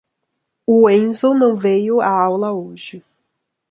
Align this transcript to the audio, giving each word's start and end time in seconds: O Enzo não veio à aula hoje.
O 0.65 0.89
Enzo 0.89 1.35
não 1.35 1.55
veio 1.55 2.01
à 2.01 2.09
aula 2.09 2.51
hoje. 2.51 3.05